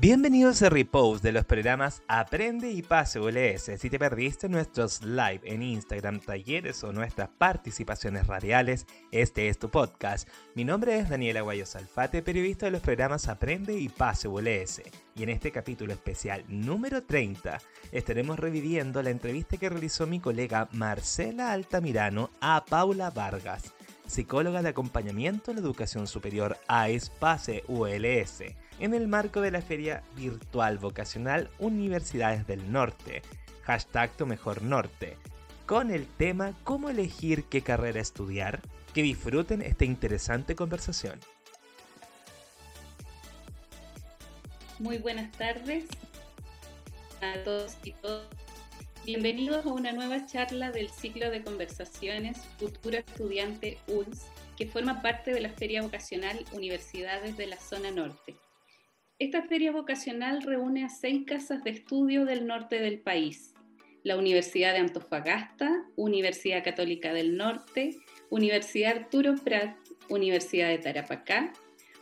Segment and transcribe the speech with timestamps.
[0.00, 3.80] Bienvenidos a Repose de los programas Aprende y Pase ULS.
[3.80, 9.70] Si te perdiste nuestros live en Instagram, talleres o nuestras participaciones radiales, este es tu
[9.70, 10.28] podcast.
[10.54, 14.82] Mi nombre es Daniela Guayos Alfate, periodista de los programas Aprende y Pase ULS.
[15.16, 17.58] Y en este capítulo especial número 30
[17.90, 23.74] estaremos reviviendo la entrevista que realizó mi colega Marcela Altamirano a Paula Vargas,
[24.06, 28.44] psicóloga de acompañamiento en la educación superior a Espace ULS
[28.80, 33.22] en el marco de la Feria Virtual Vocacional Universidades del Norte,
[33.62, 34.26] hashtag Tu
[35.66, 38.60] con el tema ¿Cómo elegir qué carrera estudiar?
[38.94, 41.20] Que disfruten esta interesante conversación.
[44.78, 45.84] Muy buenas tardes
[47.20, 48.26] a todos y todas.
[49.04, 54.26] Bienvenidos a una nueva charla del ciclo de conversaciones Futuro Estudiante ULS,
[54.56, 58.36] que forma parte de la Feria Vocacional Universidades de la Zona Norte.
[59.20, 63.52] Esta feria vocacional reúne a seis casas de estudio del norte del país.
[64.04, 67.96] La Universidad de Antofagasta, Universidad Católica del Norte,
[68.30, 69.76] Universidad Arturo Prat,
[70.08, 71.52] Universidad de Tarapacá,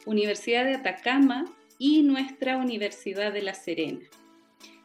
[0.04, 1.46] Universidad de Atacama
[1.78, 4.04] y nuestra Universidad de La Serena.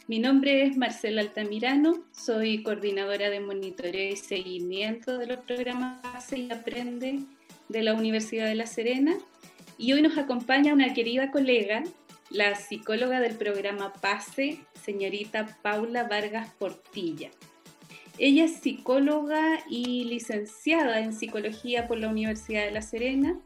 [0.07, 6.49] Mi nombre es Marcela Altamirano, soy coordinadora de monitoreo y seguimiento de los programas y
[6.49, 7.19] Aprende
[7.67, 9.17] de la Universidad de La Serena
[9.77, 11.83] y hoy nos acompaña una querida colega,
[12.31, 17.29] la psicóloga del programa PASE, señorita Paula Vargas Portilla.
[18.17, 23.37] Ella es psicóloga y licenciada en psicología por la Universidad de La Serena.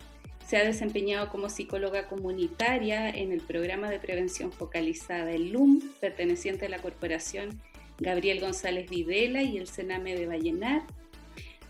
[0.46, 6.68] Se ha desempeñado como psicóloga comunitaria en el programa de prevención focalizada, el LUM, perteneciente
[6.68, 7.60] a la corporación
[7.98, 10.84] Gabriel González Videla y el Sename de Vallenar.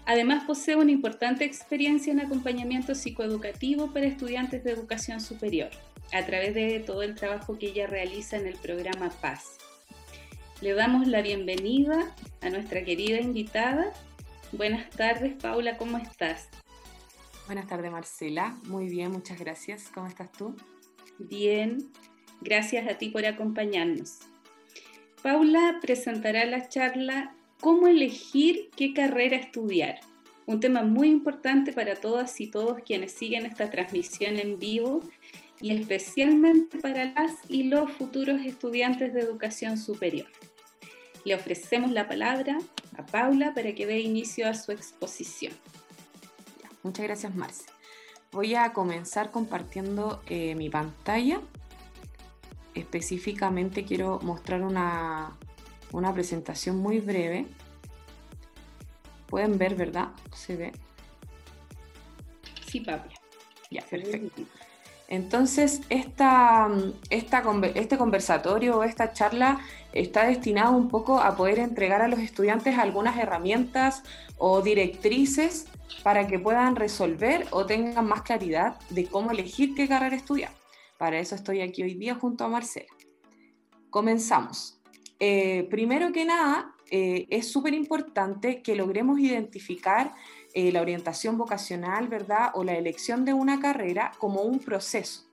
[0.06, 5.70] Además, posee una importante experiencia en acompañamiento psicoeducativo para estudiantes de educación superior
[6.12, 9.58] a través de todo el trabajo que ella realiza en el programa Paz.
[10.62, 13.92] Le damos la bienvenida a nuestra querida invitada.
[14.52, 16.50] Buenas tardes, Paula, ¿cómo estás?
[17.46, 18.58] Buenas tardes, Marcela.
[18.64, 19.90] Muy bien, muchas gracias.
[19.94, 20.56] ¿Cómo estás tú?
[21.20, 21.92] Bien,
[22.42, 24.20] gracias a ti por acompañarnos.
[25.22, 30.00] Paula presentará la charla ¿Cómo elegir qué carrera estudiar?
[30.46, 35.02] Un tema muy importante para todas y todos quienes siguen esta transmisión en vivo
[35.62, 40.28] y especialmente para las y los futuros estudiantes de educación superior.
[41.24, 42.60] Le ofrecemos la palabra
[42.98, 45.54] a Paula para que dé inicio a su exposición.
[46.84, 47.66] Muchas gracias, Marce.
[48.32, 51.42] Voy a comenzar compartiendo eh, mi pantalla.
[52.74, 55.38] Específicamente quiero mostrar una,
[55.92, 57.48] una presentación muy breve.
[59.28, 60.10] Pueden ver, ¿verdad?
[60.36, 60.74] Se ve.
[62.68, 63.10] Sí, Paula.
[63.72, 64.44] Ya, perfecto.
[65.08, 66.68] Entonces, esta,
[67.10, 69.60] este conversatorio o esta charla
[69.94, 74.04] está destinado un poco a poder entregar a los estudiantes algunas herramientas
[74.38, 75.68] o directrices
[76.04, 80.52] para que puedan resolver o tengan más claridad de cómo elegir qué carrera estudiar.
[80.98, 82.92] Para eso estoy aquí hoy día junto a Marcela.
[83.90, 84.82] Comenzamos.
[85.20, 90.14] Eh, primero que nada, eh, es súper importante que logremos identificar
[90.58, 92.52] eh, la orientación vocacional, ¿verdad?
[92.54, 95.26] O la elección de una carrera como un proceso,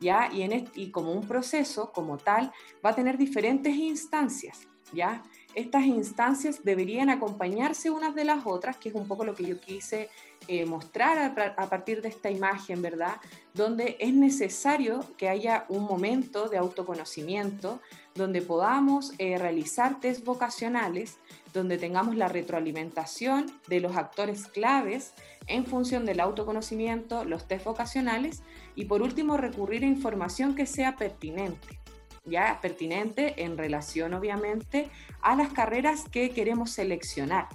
[0.00, 0.28] ¿ya?
[0.32, 2.52] Y, en y como un proceso, como tal,
[2.84, 5.22] va a tener diferentes instancias, ¿ya?
[5.54, 9.60] Estas instancias deberían acompañarse unas de las otras, que es un poco lo que yo
[9.60, 10.10] quise
[10.48, 11.18] eh, mostrar
[11.56, 13.18] a, partir de esta imagen, ¿verdad?
[13.54, 17.80] Donde es necesario que haya un momento de autoconocimiento,
[18.14, 21.18] donde podamos eh, realizar test vocacionales,
[21.52, 25.14] donde tengamos la retroalimentación de los actores claves
[25.46, 28.42] en función del autoconocimiento, los test vocacionales
[28.74, 31.80] y por último recurrir a información que sea pertinente,
[32.24, 37.48] ya pertinente en relación obviamente a las carreras que queremos seleccionar.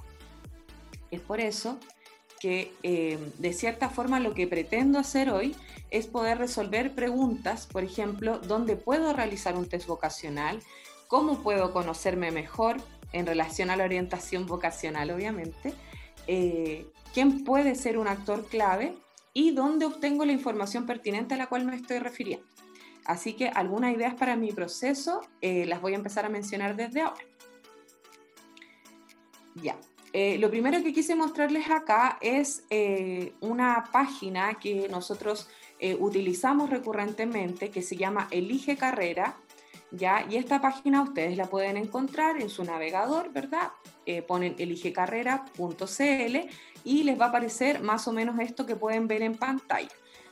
[1.09, 1.79] Es por eso
[2.39, 5.55] que eh, de cierta forma lo que pretendo hacer hoy
[5.91, 10.59] es poder resolver preguntas, por ejemplo, ¿dónde puedo realizar un test vocacional?
[11.07, 12.77] ¿Cómo puedo conocerme mejor?
[13.13, 15.73] en relación a la orientación vocacional, obviamente,
[16.27, 18.95] eh, quién puede ser un actor clave
[19.33, 22.45] y dónde obtengo la información pertinente a la cual me estoy refiriendo.
[23.05, 27.01] Así que algunas ideas para mi proceso eh, las voy a empezar a mencionar desde
[27.01, 27.23] ahora.
[29.55, 29.77] Ya,
[30.13, 32.63] eh, lo primero que quise mostrarles acá es
[33.39, 35.47] una página que nosotros
[35.99, 39.37] utilizamos recurrentemente que se llama Elige Carrera
[39.91, 40.25] ¿ya?
[40.29, 43.71] Y esta página ustedes la pueden encontrar en su navegador, ¿verdad?
[44.05, 46.37] Eh, ponen eligecarrera.cl
[46.83, 49.89] y les va a aparecer más o menos esto que pueden ver en pantalla.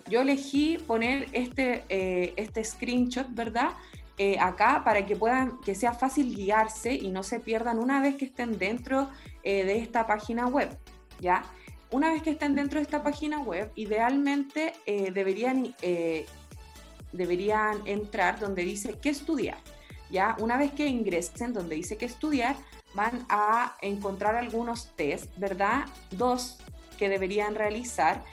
[0.09, 3.71] Yo elegí poner este, eh, este screenshot, ¿verdad?
[4.19, 8.16] Eh, acá para que puedan, que sea fácil guiarse y no se pierdan una vez
[8.16, 9.12] que estén dentro
[9.44, 10.75] eh, de esta página web,
[11.19, 11.44] ¿ya?
[11.92, 15.75] Una vez que estén dentro de esta página web, idealmente eh, deberían,
[17.14, 19.60] deberían entrar donde dice qué estudiar,
[20.10, 20.36] ¿ya?
[20.40, 22.56] Una vez que ingresen donde dice qué estudiar,
[22.96, 25.86] van a encontrar algunos test, ¿verdad?
[26.10, 26.58] Dos
[26.98, 28.24] que deberían realizar,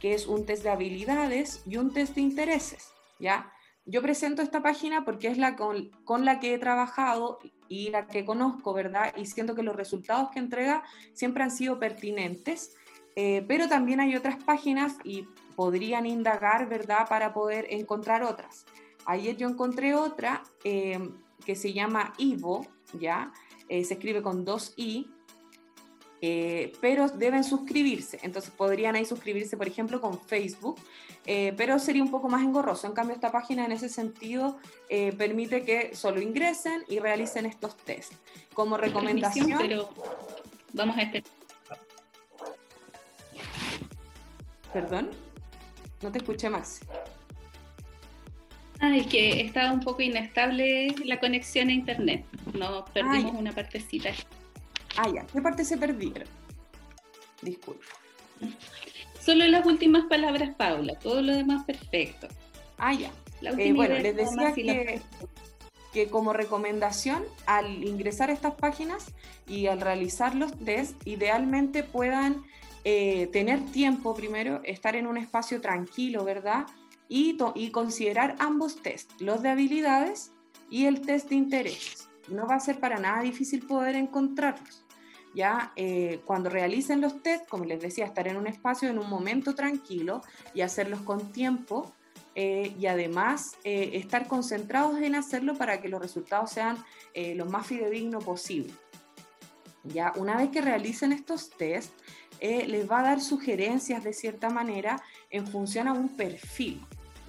[0.00, 2.88] que es un test de habilidades y un test de intereses,
[3.18, 3.53] ¿ya?
[3.86, 5.90] Yo presento esta página porque es la con,
[6.24, 7.38] la que he trabajado
[7.68, 9.14] y la que conozco, ¿verdad?
[9.16, 10.82] Y siento que los resultados que entrega
[11.12, 12.74] siempre han sido pertinentes,
[13.14, 17.06] eh, pero también hay otras páginas y podrían indagar, ¿verdad?
[17.08, 18.64] Para poder encontrar otras.
[19.04, 21.10] Ayer yo encontré otra eh,
[21.44, 22.66] que se llama Ivo,
[22.98, 23.32] ¿ya?
[23.68, 25.10] Eh, se escribe con dos I,
[26.26, 28.18] eh, pero deben suscribirse.
[28.22, 30.80] Entonces podrían ahí suscribirse, por ejemplo, con Facebook,
[31.26, 32.86] eh, pero sería un poco más engorroso.
[32.86, 34.56] En cambio, esta página en ese sentido
[34.88, 38.14] eh, permite que solo ingresen y realicen estos test.
[38.54, 39.52] Como recomendación...
[39.58, 39.90] Pero
[40.72, 41.28] vamos a esperar.
[44.72, 45.10] ¿Perdón?
[46.00, 46.80] No te escuché, Max.
[48.80, 52.24] Ah, es que estaba un poco inestable la conexión a internet.
[52.54, 54.10] Nos perdimos una partecita.
[54.96, 55.26] Ah, ya.
[55.26, 56.28] ¿Qué parte se perdieron?
[57.42, 57.84] Disculpa.
[59.20, 60.98] Solo las últimas palabras, Paula.
[60.98, 62.28] Todo lo demás perfecto.
[62.78, 63.10] Ah, ya.
[63.58, 65.00] Eh, bueno, les decía que,
[65.92, 69.06] que como recomendación, al ingresar a estas páginas
[69.46, 72.44] y al realizar los test, idealmente puedan
[72.84, 76.66] eh, tener tiempo primero, estar en un espacio tranquilo, ¿verdad?
[77.08, 80.32] Y, y considerar ambos test, los de habilidades
[80.70, 82.08] y el test de intereses.
[82.28, 84.83] No va a ser para nada difícil poder encontrarlos
[85.34, 89.10] ya eh, cuando realicen los test, como les decía, estar en un espacio, en un
[89.10, 90.22] momento tranquilo
[90.54, 91.92] y hacerlos con tiempo
[92.36, 96.76] eh, y además eh, estar concentrados en hacerlo para que los resultados sean
[97.36, 98.72] lo más fidedigno posible.
[99.84, 101.92] Ya una vez que realicen estos test,
[102.40, 105.00] les va a dar sugerencias de cierta manera
[105.30, 106.80] en función a un perfil,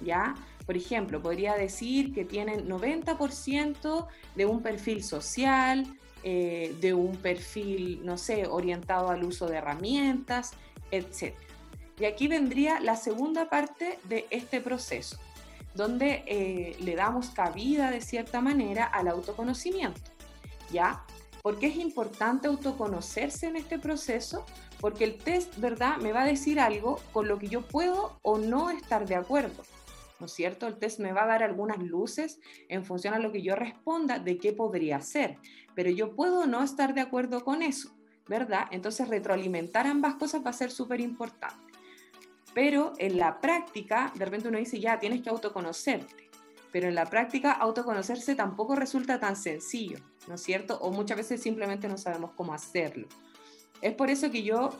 [0.04, 0.34] ¿ya?
[0.66, 5.95] Por ejemplo, podría decir que tienen 90% de un perfil social,
[6.28, 10.54] eh, de un perfil, no sé, orientado al uso de herramientas,
[10.90, 11.36] etc.
[12.00, 15.18] Y aquí vendría la segunda parte de este proceso,
[15.76, 20.00] donde eh, le damos cabida de cierta manera al autoconocimiento.
[20.72, 21.04] ¿Ya?
[21.42, 24.44] ¿Por qué es importante autoconocerse en este proceso?
[24.80, 28.36] Porque el test, ¿verdad?, me va a decir algo con lo que yo puedo o
[28.36, 29.62] no estar de acuerdo.
[30.18, 30.66] ¿No es cierto?
[30.66, 34.18] El test me va a dar algunas luces en función a lo que yo responda
[34.18, 35.38] de qué podría ser
[35.76, 37.94] pero yo puedo no estar de acuerdo con eso,
[38.26, 38.66] ¿verdad?
[38.72, 41.74] Entonces retroalimentar ambas cosas va a ser súper importante.
[42.54, 46.30] Pero en la práctica, de repente uno dice, ya, tienes que autoconocerte,
[46.72, 50.78] pero en la práctica autoconocerse tampoco resulta tan sencillo, ¿no es cierto?
[50.80, 53.06] O muchas veces simplemente no sabemos cómo hacerlo.
[53.82, 54.70] Es por eso que yo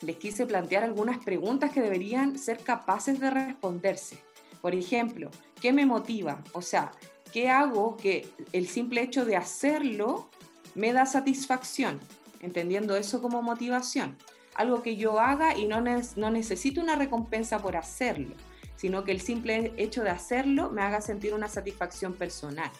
[0.00, 4.16] les quise plantear algunas preguntas que deberían ser capaces de responderse.
[4.64, 5.30] Por ejemplo,
[5.60, 6.42] ¿qué me motiva?
[6.54, 6.90] O sea,
[7.34, 10.30] ¿qué hago que el simple hecho de hacerlo
[10.74, 12.00] me da satisfacción?
[12.40, 14.16] Entendiendo eso como motivación.
[14.54, 18.34] Algo que yo haga y no, necesito una recompensa por hacerlo,
[18.74, 22.70] sino que el simple hecho de hacerlo me haga sentir una satisfacción personal.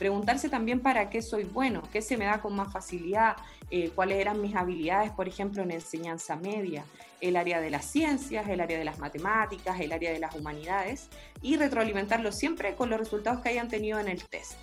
[0.00, 3.36] Preguntarse también para qué soy bueno, qué se me da con más facilidad,
[3.70, 6.86] eh, cuáles eran mis habilidades, por ejemplo, en enseñanza media,
[7.20, 11.10] el área de las ciencias, el área de las matemáticas, el área de las humanidades,
[11.42, 14.54] y retroalimentarlo siempre con los resultados que hayan tenido en el test.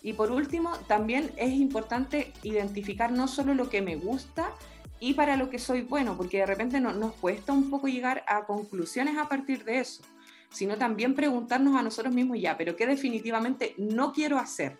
[0.00, 4.52] Y por último, también es importante identificar no solo lo que me gusta
[5.00, 8.44] y para lo que soy bueno, porque de repente nos cuesta un poco llegar a
[8.44, 10.04] conclusiones a partir de eso
[10.50, 14.76] sino también preguntarnos a nosotros mismos ya, pero ¿qué definitivamente no quiero hacer?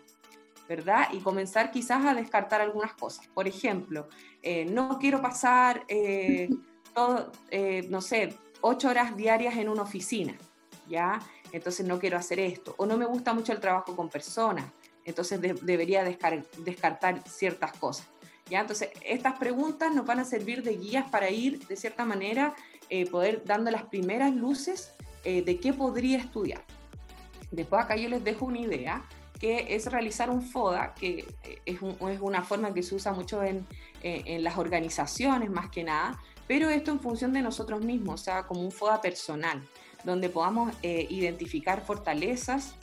[0.67, 1.07] ¿Verdad?
[1.13, 3.27] Y comenzar quizás a descartar algunas cosas.
[3.27, 4.07] Por ejemplo,
[4.43, 6.47] eh, no quiero pasar, eh,
[7.49, 10.35] eh, no sé, ocho horas diarias en una oficina,
[10.87, 11.19] ¿ya?
[11.51, 12.75] Entonces no quiero hacer esto.
[12.77, 14.65] O no me gusta mucho el trabajo con personas,
[15.05, 18.07] entonces debería descartar ciertas cosas.
[18.47, 18.61] ¿Ya?
[18.61, 22.55] Entonces, estas preguntas nos van a servir de guías para ir, de cierta manera,
[23.11, 26.63] poder dando las primeras luces eh, de qué podría estudiar.
[27.51, 29.05] Después acá yo les dejo una idea
[29.39, 33.63] que es realizar un FODA, que eh, es, una forma que se usa mucho eh,
[34.01, 38.43] en, las organizaciones más que nada, pero esto en función de nosotros mismos, o sea,
[38.43, 39.61] como un FODA personal,
[40.03, 42.75] donde podamos identificar fortalezas,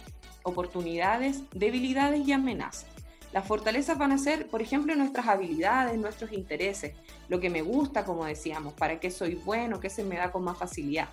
[0.43, 2.87] oportunidades, debilidades y amenazas.
[3.33, 6.95] Las fortalezas van a ser, por ejemplo, nuestras habilidades, nuestros intereses,
[7.29, 10.45] lo que me gusta, como decíamos, para qué soy bueno, qué se me da con
[10.45, 11.09] más facilidad.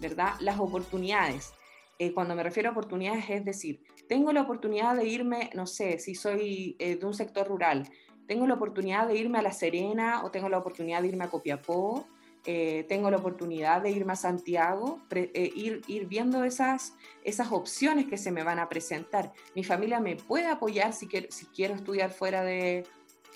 [0.00, 1.52] Las oportunidades.
[1.98, 5.98] eh, cuando me refiero a oportunidades, es decir, tengo la oportunidad de irme, no sé,
[5.98, 7.88] si soy eh, de un sector rural,
[8.28, 11.28] tengo la oportunidad de irme a La Serena o tengo la oportunidad de irme a
[11.28, 12.06] Copiapó,
[12.46, 15.00] eh, tengo la oportunidad de irme a Santiago,
[15.34, 19.32] ir, ir, viendo esas, esas opciones que se me van a presentar.
[19.56, 22.86] Mi familia me puede apoyar si quiero, si quiero estudiar fuera de,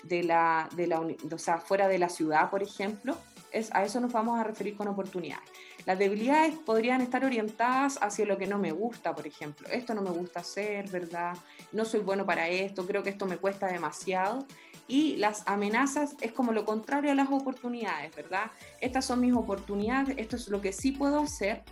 [0.03, 3.17] de la, de la, o sea, fuera de la ciudad, por ejemplo.
[3.51, 5.47] Es, a eso nos vamos a referir con oportunidades.
[5.85, 9.67] Las debilidades podrían estar orientadas hacia lo que no me gusta, por ejemplo.
[9.69, 11.35] Esto no me gusta hacer, ¿verdad?
[11.73, 14.45] No soy bueno para esto, creo que esto me cuesta demasiado.
[14.87, 18.51] Y las amenazas es como lo contrario a las oportunidades, ¿verdad?
[18.79, 21.63] Estas son mis oportunidades, esto es lo que sí puedo hacer,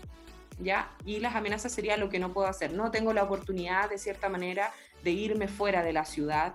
[0.60, 0.92] ¿ya?
[1.06, 2.74] Y las amenazas sería lo que no puedo hacer.
[2.74, 6.54] No tengo la oportunidad, de cierta manera, de irme fuera de la ciudad.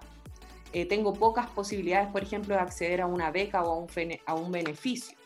[0.72, 3.88] Eh, tengo pocas posibilidades, por ejemplo, de acceder a una beca o a un,
[4.26, 5.16] a un beneficio.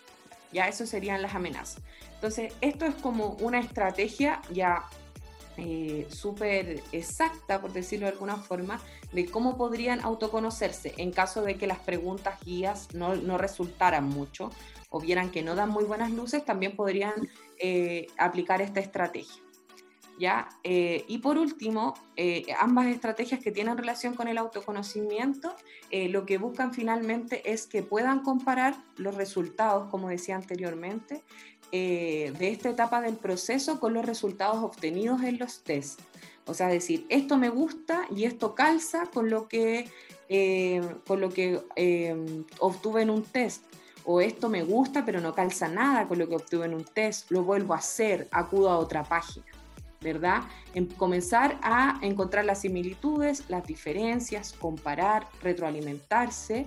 [0.53, 1.83] Ya, eso serían las amenazas.
[2.21, 4.85] Entonces, esto es como una estrategia ya
[5.57, 8.79] eh, súper exacta, por decirlo de alguna forma,
[9.11, 14.51] de cómo podrían autoconocerse en caso de que las preguntas guías no, no resultaran mucho
[14.91, 17.15] o vieran que no dan muy buenas luces, también podrían
[17.59, 19.43] eh, aplicar esta estrategia.
[20.19, 20.51] ¿Ya?
[20.63, 21.95] Eh, y por último,
[22.59, 25.57] ambas estrategias que tienen relación con el autoconocimiento,
[25.91, 31.23] lo que buscan finalmente es que puedan comparar los resultados, como decía anteriormente,
[31.73, 36.01] eh, de esta etapa del proceso con los resultados obtenidos en los test.
[36.47, 39.89] O sea, decir, esto me gusta y esto calza con lo que,
[40.29, 43.65] eh, con lo que eh, obtuve en un test.
[44.05, 47.31] O esto me gusta pero no calza nada con lo que obtuve en un test.
[47.31, 49.47] Lo vuelvo a hacer, acudo a otra página.
[50.01, 50.45] ¿verdad?
[50.75, 56.67] En comenzar a encontrar las similitudes, las diferencias, comparar, retroalimentarse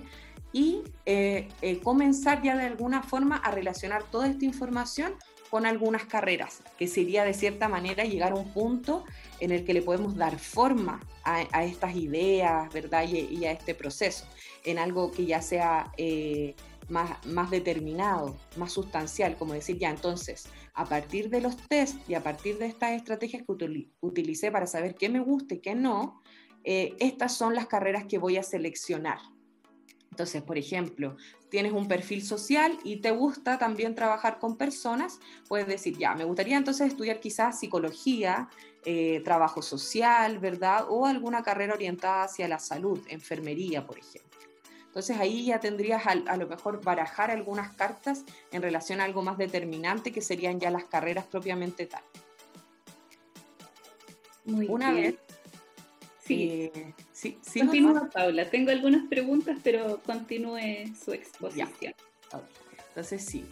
[0.54, 5.14] y eh, eh, comenzar ya de alguna forma a relacionar toda esta información
[5.50, 9.04] con algunas carreras, que sería de cierta manera llegar a un punto
[9.40, 13.04] en el que le podemos dar forma a, estas ideas, ¿verdad?
[13.08, 14.26] Y, a este proceso,
[14.64, 16.54] en algo que ya sea eh,
[16.88, 22.14] más, más determinado, más sustancial, como decir, ya entonces, a partir de los test y
[22.14, 26.20] a partir de estas estrategias que utilicé para saber qué me gusta y qué no,
[26.62, 29.18] estas son las carreras que voy a seleccionar.
[30.14, 31.16] Entonces, por ejemplo,
[31.48, 35.18] tienes un perfil social y te gusta también trabajar con personas,
[35.48, 38.48] puedes decir, ya, me gustaría entonces estudiar quizás psicología,
[38.84, 40.86] eh, trabajo social, ¿verdad?
[40.88, 44.38] O alguna carrera orientada hacia la salud, enfermería, por ejemplo.
[44.86, 49.36] Entonces ahí ya tendrías a, lo mejor barajar algunas cartas en relación a algo más
[49.36, 52.04] determinante que serían ya las carreras propiamente tal.
[54.44, 55.16] Muy Una vez
[56.26, 58.48] Sí, eh, sí, sí Continúa, Paula.
[58.48, 61.94] Tengo algunas preguntas, pero continúe su exposición.
[62.88, 63.44] Entonces, sí.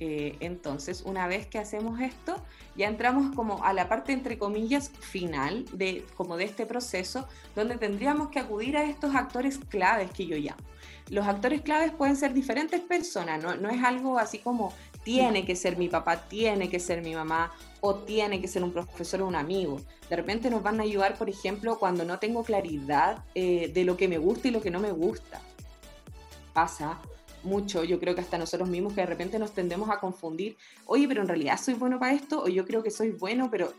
[0.00, 2.34] Eh, entonces, una vez que hacemos esto,
[2.76, 7.76] ya entramos como a la parte, entre comillas, final de, como de este proceso, donde
[7.76, 10.62] tendríamos que acudir a estos actores claves que yo llamo.
[11.10, 14.72] Los actores claves pueden ser diferentes personas, no, no es algo así como
[15.04, 18.72] tiene que ser mi papá, tiene que ser mi mamá o tiene que ser un
[18.72, 19.80] profesor o un amigo.
[20.08, 23.96] De repente nos van a ayudar, por ejemplo, cuando no tengo claridad eh, de lo
[23.96, 25.40] que me gusta y lo que no me gusta.
[26.52, 27.00] Pasa
[27.42, 30.56] mucho, yo creo que hasta nosotros mismos que de repente nos tendemos a confundir,
[30.86, 33.72] oye, pero en realidad soy bueno para esto, o yo creo que soy bueno, pero,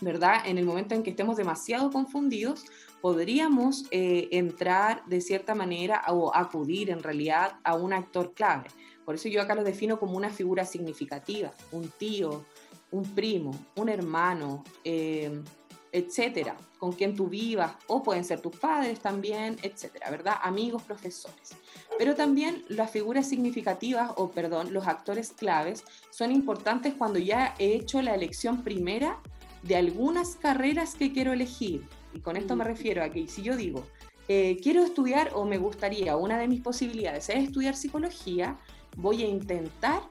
[0.00, 0.46] ¿verdad?
[0.46, 2.64] En el momento en que estemos demasiado confundidos,
[3.00, 8.68] podríamos eh, entrar de cierta manera o acudir en realidad a un actor clave.
[9.08, 12.44] Por eso yo acá lo defino como una figura significativa, un tío,
[12.90, 15.42] un primo, un hermano, eh,
[15.90, 20.34] etcétera, con quien tú vivas, o pueden ser tus padres también, etcétera, ¿verdad?
[20.42, 21.56] Amigos, profesores.
[21.96, 27.76] Pero también las figuras significativas, o perdón, los actores claves, son importantes cuando ya he
[27.76, 29.20] hecho la elección primera
[29.62, 31.88] de algunas carreras que quiero elegir.
[32.12, 33.86] Y con esto me refiero a que si yo digo,
[34.30, 38.58] eh, quiero estudiar o me gustaría, una de mis posibilidades es estudiar psicología,
[38.98, 40.02] voy a intentar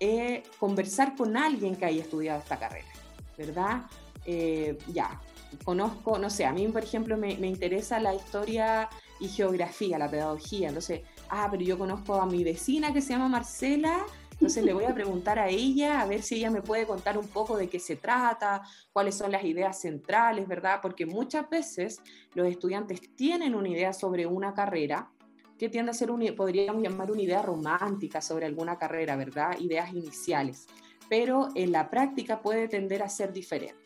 [0.00, 2.88] eh, conversar con alguien que haya estudiado esta carrera,
[3.36, 3.82] ¿verdad?
[4.24, 5.20] Eh, ya,
[5.62, 8.88] conozco, no sé, a mí por ejemplo me, me, interesa la historia
[9.20, 13.28] y geografía, la pedagogía, entonces, ah, pero yo conozco a mi vecina que se llama
[13.28, 17.18] Marcela, entonces le voy a preguntar a ella a ver si ella me puede contar
[17.18, 20.78] un poco de qué se trata, cuáles son las ideas centrales, ¿verdad?
[20.80, 22.00] Porque muchas veces
[22.32, 25.10] los estudiantes tienen una idea sobre una carrera,
[25.60, 29.58] que tiende a ser, un, podríamos llamar una idea romántica sobre alguna carrera, ¿verdad?
[29.60, 30.66] Ideas iniciales,
[31.10, 33.76] pero en la práctica puede tender a ser diferente.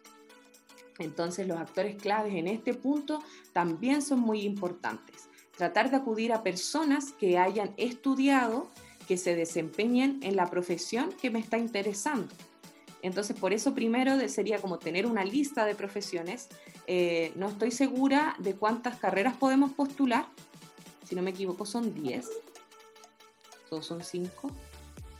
[1.00, 5.28] Entonces los actores claves en este punto también son muy importantes.
[5.56, 8.70] Tratar de acudir a personas que hayan estudiado,
[9.08, 12.32] que se desempeñen en la profesión que me está interesando.
[13.02, 16.48] Entonces, por eso primero sería como tener una lista de profesiones.
[16.86, 20.26] Eh, no estoy segura de cuántas carreras podemos postular.
[21.04, 22.28] Si no me equivoco, son 10.
[23.68, 24.50] Todos son 5.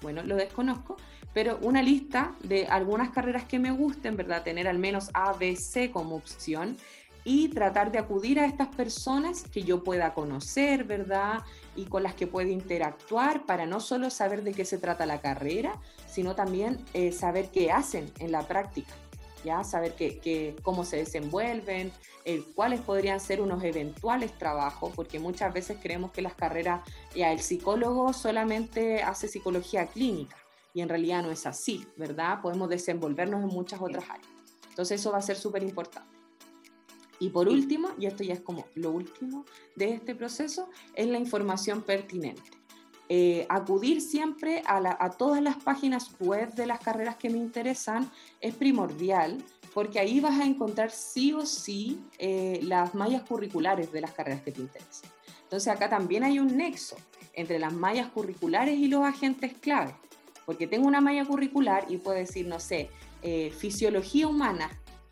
[0.03, 0.97] Bueno, lo desconozco.
[1.33, 4.45] Pero una lista de algunas carreras que me gusten, ¿verdad?
[4.45, 6.77] Tener al menos A, B, C como opción
[7.25, 11.43] y tratar de acudir a estas personas que yo pueda conocer, ¿verdad?
[11.75, 15.21] Y con las que pueda interactuar para no solo saber de qué se trata la
[15.21, 18.95] carrera, sino también eh, saber qué hacen en la práctica,
[19.45, 19.63] ¿ya?
[19.63, 21.93] Saber que, cómo se desenvuelven,
[22.25, 26.83] eh, cuáles podrían ser unos eventuales trabajos, porque muchas veces creemos que las carreras,
[27.15, 30.37] ya el psicólogo solamente hace psicología clínica,
[30.73, 32.41] y en realidad no es así, ¿verdad?
[32.43, 34.29] Podemos desenvolvernos en muchas otras áreas.
[34.71, 36.13] Entonces eso va a ser súper importante.
[37.21, 39.45] Y por último, y esto ya es como lo último
[39.77, 42.43] de este proceso, es la información pertinente.
[43.11, 48.55] Eh, acudir siempre a, todas las páginas web de las carreras que me interesan es
[48.55, 49.45] primordial
[49.75, 54.41] porque ahí vas a encontrar sí o sí eh, las mallas curriculares de las carreras
[54.41, 55.11] que te interesan.
[55.43, 56.97] Entonces acá también hay un nexo
[57.35, 59.95] entre las mallas curriculares y los agentes clave,
[60.47, 62.89] porque tengo una malla curricular y puedo decir, no sé,
[63.23, 64.71] eh, fisiología humana,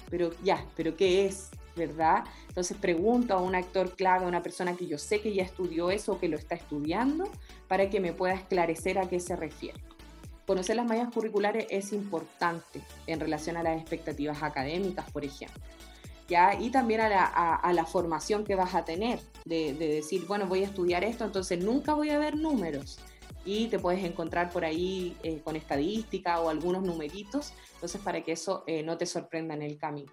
[0.09, 1.51] pero ya, pero ¿qué es?
[1.77, 2.25] ¿Verdad?
[2.49, 5.91] Entonces pregunto a un actor clave, a una persona que yo sé que ya estudió
[5.91, 7.29] eso o que lo está estudiando,
[7.69, 9.81] para que me pueda esclarecer a qué se refiere.
[10.47, 15.63] Conocer las mallas curriculares es importante en relación a las expectativas académicas, por ejemplo.
[16.29, 16.55] ¿Ya?
[16.59, 21.05] Y también a la, formación que vas a tener, de, decir, bueno, voy a estudiar
[21.05, 22.99] esto, entonces nunca voy a ver números,
[23.45, 28.33] y te puedes encontrar por ahí eh, con estadística o algunos numeritos, entonces para que
[28.33, 30.13] eso eh, no te sorprenda en el camino.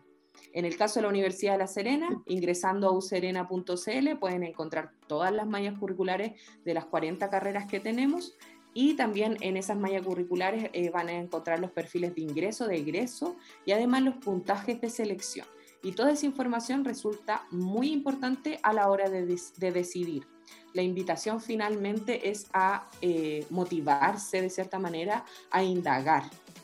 [0.53, 5.31] En el caso de la Universidad de La Serena, ingresando a userena.cl pueden encontrar todas
[5.31, 6.33] las mallas curriculares
[6.65, 8.35] de las 40 carreras que tenemos
[8.73, 12.77] y también en esas mallas curriculares eh, van a encontrar los perfiles de ingreso, de
[12.77, 15.47] egreso y además los puntajes de selección.
[15.81, 19.25] Y toda esa información resulta muy importante a la hora de,
[19.71, 20.27] decidir.
[20.73, 26.23] La invitación finalmente es a eh, motivarse de cierta manera, a indagar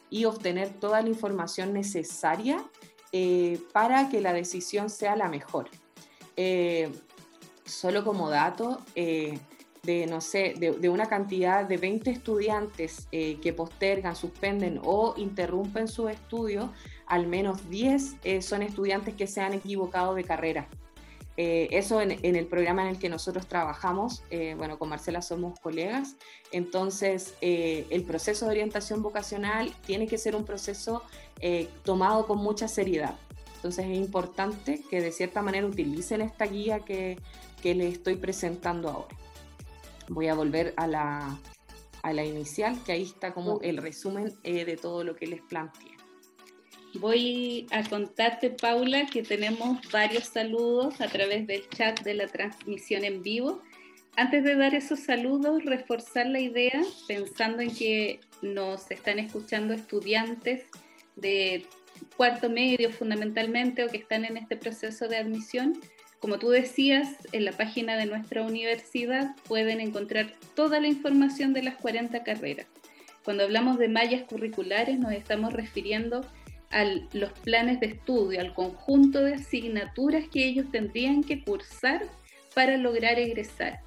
[0.09, 2.63] y obtener toda la información necesaria
[3.17, 5.69] eh, para que la decisión sea la mejor.
[6.35, 6.91] Eh,
[7.63, 9.39] solo como dato, eh,
[9.83, 16.09] de, no sé, de, una cantidad de 20 estudiantes que postergan, suspenden o interrumpen su
[16.09, 16.73] estudio,
[17.05, 20.67] al menos 10 son estudiantes que se han equivocado de carrera.
[21.37, 25.59] Eh, eso en, el programa en el que nosotros trabajamos, eh, bueno, con Marcela somos
[25.59, 26.15] colegas,
[26.51, 31.03] entonces eh, el proceso de orientación vocacional tiene que ser un proceso
[31.83, 33.15] tomado con mucha seriedad.
[33.57, 37.19] Entonces es importante que de cierta manera utilicen esta guía que,
[37.61, 39.15] que les estoy presentando ahora.
[40.07, 41.37] Voy a volver a la,
[42.01, 45.94] a la inicial, que ahí está como el resumen de todo lo que les planteé.
[46.99, 53.03] Voy a contarte, Paula, que tenemos varios saludos a través del chat de la transmisión
[53.03, 53.61] en vivo.
[54.15, 60.63] Antes de dar esos saludos, reforzar la idea, pensando en que nos están escuchando estudiantes
[61.17, 61.65] de
[62.15, 65.77] cuarto medio fundamentalmente o que están en este proceso de admisión.
[66.19, 71.63] Como tú decías, en la página de nuestra universidad pueden encontrar toda la información de
[71.63, 72.67] las 40 carreras.
[73.25, 76.44] Cuando hablamos de mallas curriculares nos estamos refiriendo a
[77.13, 82.03] los planes de estudio, al conjunto de asignaturas que ellos tendrían que cursar
[82.53, 83.79] para lograr egresar.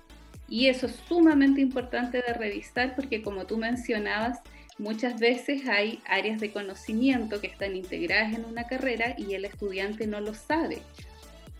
[0.49, 4.41] Y eso es sumamente importante de revisar porque como tú mencionabas,
[4.79, 10.07] muchas veces hay áreas de conocimiento que están integradas en una carrera y el estudiante
[10.07, 10.79] no lo sabe.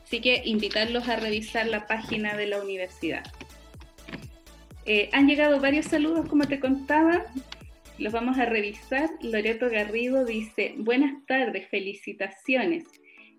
[0.05, 3.25] Así que invitarlos a revisar la página de la universidad.
[4.87, 7.27] Eh, han llegado varios saludos, como te contaba.
[7.99, 9.11] Los vamos a revisar.
[9.23, 12.85] Loreto Garrido dice, buenas tardes, felicitaciones.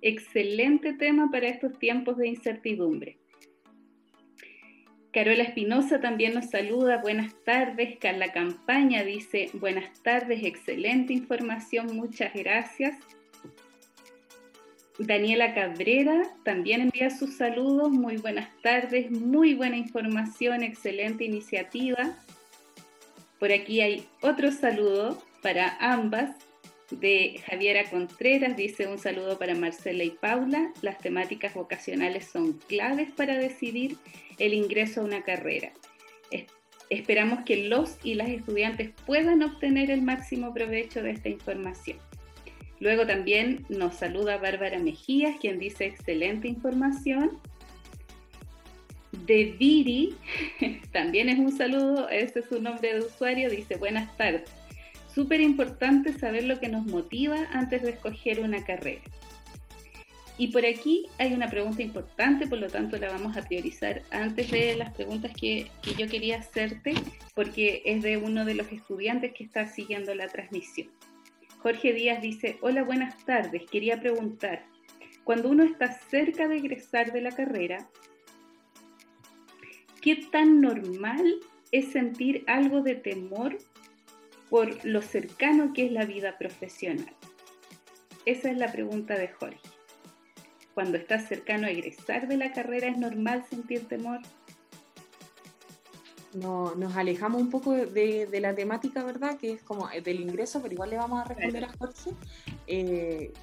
[0.01, 3.17] Excelente tema para estos tiempos de incertidumbre.
[5.13, 7.97] Carola Espinosa también nos saluda, buenas tardes.
[7.99, 12.97] Carla Campaña dice, buenas tardes, excelente información, muchas gracias.
[14.99, 22.17] Daniela Cabrera también envía sus saludos, muy buenas tardes, muy buena información, excelente iniciativa.
[23.39, 26.36] Por aquí hay otro saludo para ambas
[26.91, 28.58] de Javiera Contreras.
[28.58, 30.73] Dice un saludo para Marcela y Paula.
[30.82, 33.97] Las temáticas vocacionales son claves para decidir
[34.38, 35.71] el ingreso a una carrera.
[36.89, 41.99] Esperamos que los y las estudiantes puedan obtener el máximo provecho de esta información.
[42.80, 47.39] Luego también nos saluda Bárbara Mejías, quien dice excelente información.
[49.29, 50.15] De Viri,
[50.91, 54.49] también es un saludo, ese es su nombre de usuario, dice buenas tardes.
[55.13, 59.03] súper importante saber lo que nos motiva antes de escoger una carrera.
[60.39, 64.49] Y por aquí hay una pregunta importante, por lo tanto la vamos a priorizar antes
[64.49, 66.95] de las preguntas que, que, yo quería hacerte,
[67.35, 70.89] porque es de uno de los estudiantes que está siguiendo la transmisión.
[71.59, 74.65] Jorge Díaz dice, hola, buenas tardes, quería preguntar,
[75.23, 77.87] cuando uno está cerca de egresar de la carrera,
[80.01, 81.39] ¿qué tan normal
[81.71, 83.57] es sentir algo de temor
[84.49, 87.13] por lo cercano que es la vida profesional?
[88.25, 89.59] Esa es la pregunta de Jorge.
[90.73, 94.19] Cuando estás cercano a egresar de la carrera, ¿es normal sentir temor?
[96.33, 99.38] No, nos alejamos un poco de, la temática, ¿verdad?
[99.38, 102.12] Que es como del ingreso, pero igual le vamos a responder a Jorge.
[102.67, 103.33] Eh,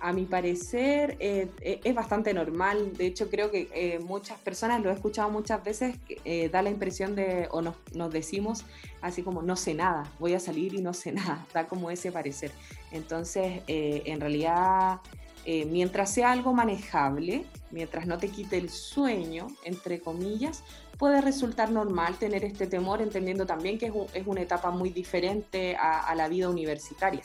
[0.00, 2.92] a mi parecer eh, eh, es bastante normal.
[2.94, 5.96] De hecho, creo que eh, muchas personas, lo he escuchado muchas veces,
[6.50, 8.64] da la impresión de, o nos, nos, decimos
[9.00, 12.12] así como, no sé nada, voy a salir y no sé nada, da como ese
[12.12, 12.50] parecer.
[12.92, 15.00] Entonces, en realidad,
[15.46, 20.62] mientras sea algo manejable, mientras no te quite el sueño, entre comillas,
[20.98, 26.14] puede resultar normal tener este temor, entendiendo también que es, una etapa muy diferente a
[26.14, 27.22] la vida universitaria.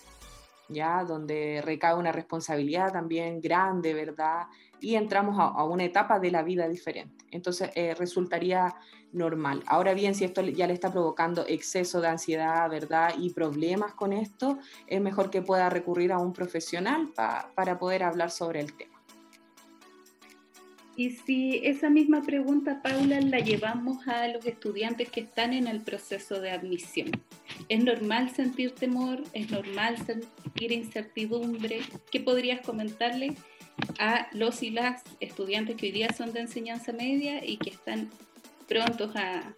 [0.71, 1.03] ¿Ya?
[1.03, 4.47] Donde recae una responsabilidad también grande, ¿verdad?
[4.79, 7.25] Y entramos a, una etapa de la vida diferente.
[7.31, 8.75] Entonces, eh, resultaría
[9.13, 9.63] normal.
[9.67, 13.13] Ahora bien, si esto ya le está provocando exceso de ansiedad, ¿verdad?
[13.17, 14.57] Y problemas con esto,
[14.87, 17.11] es mejor que pueda recurrir a un profesional
[17.55, 19.00] para poder hablar sobre el tema.
[20.95, 25.81] Y si esa misma pregunta, Paula, la llevamos a los estudiantes que están en el
[25.81, 27.11] proceso de admisión.
[27.69, 29.23] ¿Es normal sentir temor?
[29.33, 31.79] ¿Es normal sentir incertidumbre?
[32.11, 33.35] ¿Qué podrías comentarle
[33.99, 38.09] a los y las estudiantes que hoy día son de enseñanza media y que están
[38.67, 39.53] prontos a,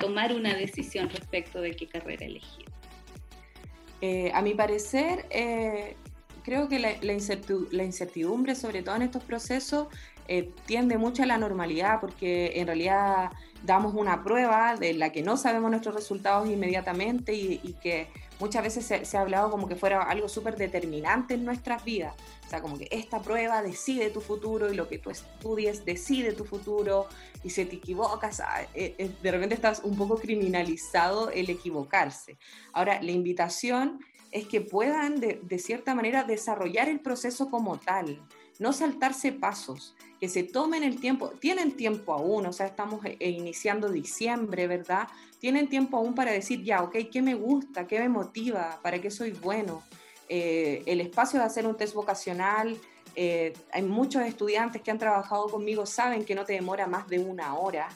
[0.00, 2.66] tomar una decisión respecto de qué carrera elegir?
[4.00, 5.96] Eh, a mi parecer, eh,
[6.44, 7.12] creo que la,
[7.82, 9.88] incertidumbre, sobre todo en estos procesos,
[10.26, 13.30] eh, tiende mucho a la normalidad porque en realidad
[13.64, 18.08] damos una prueba de la que no sabemos nuestros resultados inmediatamente y, que
[18.38, 22.14] muchas veces se, ha hablado como que fuera algo súper determinante en nuestras vidas.
[22.46, 26.32] O sea, como que esta prueba decide tu futuro y lo que tú estudies decide
[26.32, 27.06] tu futuro
[27.42, 32.36] y si te equivocas, ah, eh, eh, de repente estás un poco criminalizado el equivocarse.
[32.72, 38.20] Ahora, la invitación es que puedan de, de cierta manera desarrollar el proceso como tal
[38.58, 43.28] no saltarse pasos, que se tomen el tiempo, tienen tiempo aún, o sea, estamos eh,
[43.28, 45.08] iniciando diciembre, ¿verdad?
[45.38, 47.86] Tienen tiempo aún para decir, ya, ok, ¿qué me gusta?
[47.86, 48.78] ¿Qué me motiva?
[48.82, 49.82] ¿Para qué soy bueno?
[50.28, 52.78] Eh, el espacio de hacer un test vocacional,
[53.16, 57.18] eh, hay muchos estudiantes que han trabajado conmigo, saben que no te demora más de
[57.18, 57.88] una hora,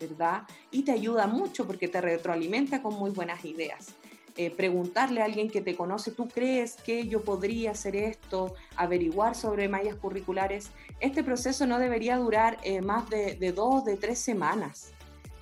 [0.00, 0.42] ¿verdad?
[0.70, 3.94] Y te ayuda mucho porque te retroalimenta con muy buenas ideas.
[4.38, 8.54] Eh, preguntarle a alguien que te conoce, ¿tú crees que yo podría hacer esto?
[8.76, 10.70] Averiguar sobre mallas curriculares.
[11.00, 14.92] Este proceso no debería durar eh, más de, dos, de tres semanas.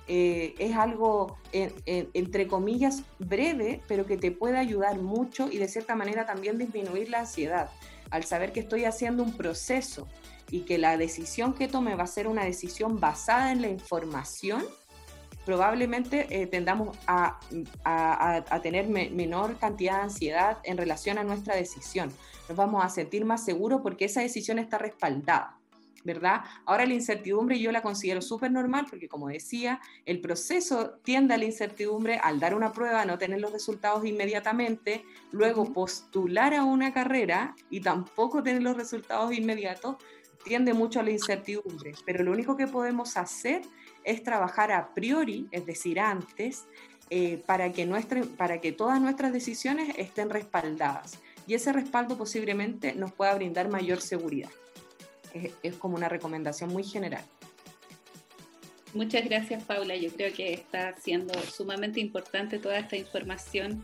[0.07, 5.95] Eh, es algo, entre comillas, breve, pero que te puede ayudar mucho y de cierta
[5.95, 7.71] manera también disminuir la ansiedad.
[8.11, 10.07] Al saber que estoy haciendo un proceso
[10.51, 14.63] y que la decisión que tome va a ser una decisión basada en la información,
[15.45, 17.39] probablemente eh, tendamos a,
[18.61, 22.11] tener menor cantidad de ansiedad en relación a nuestra decisión.
[22.47, 25.57] Nos vamos a sentir más seguros porque esa decisión está respaldada.
[26.05, 26.41] ¿verdad?
[26.65, 31.37] Ahora la incertidumbre yo la considero súper normal porque, como decía, el proceso tiende a
[31.37, 36.93] la incertidumbre al dar una prueba, no tener los resultados inmediatamente, luego postular a una
[36.93, 39.95] carrera y tampoco tener los resultados inmediatos,
[40.43, 41.93] tiende mucho a la incertidumbre.
[42.05, 43.63] Pero lo único que podemos hacer
[44.05, 46.65] es trabajar a priori, es decir, antes,
[47.09, 47.85] eh, para, que
[48.37, 51.19] para que todas nuestras decisiones estén respaldadas.
[51.47, 54.49] Y ese respaldo posiblemente nos pueda brindar mayor seguridad.
[55.61, 57.23] Es, como una recomendación muy general.
[58.93, 59.95] Muchas gracias, Paula.
[59.97, 63.83] Yo creo que está siendo sumamente importante toda esta información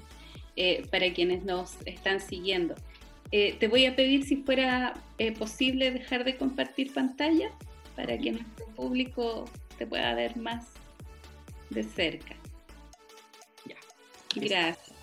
[0.56, 2.76] eh, para quienes nos están siguiendo.
[3.32, 4.94] Eh, te voy a pedir si fuera
[5.38, 7.52] posible dejar de compartir pantalla
[7.96, 9.46] para que nuestro público
[9.88, 10.68] pueda ver más
[11.70, 12.36] de cerca.
[13.66, 13.76] Ya.
[14.36, 14.94] Gracias.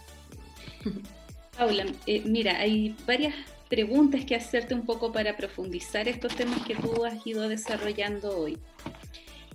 [1.57, 3.35] Paula, eh, mira, hay varias
[3.69, 8.59] preguntas que hacerte un poco para profundizar estos temas que tú has ido desarrollando hoy.